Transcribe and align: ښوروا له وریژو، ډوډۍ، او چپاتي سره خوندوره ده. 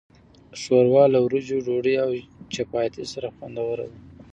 ښوروا 0.61 1.03
له 1.13 1.19
وریژو، 1.25 1.57
ډوډۍ، 1.65 1.95
او 2.03 2.09
چپاتي 2.53 3.03
سره 3.13 3.27
خوندوره 3.35 3.85
ده. 3.91 3.97